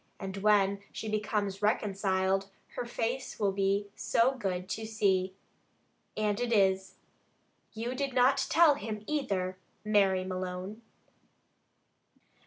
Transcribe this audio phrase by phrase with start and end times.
[0.19, 5.35] And when she becomes reconciled, her face will be so good to see.'
[6.17, 6.95] And it is.
[7.73, 10.81] You did not tell him either, Mary Malone!"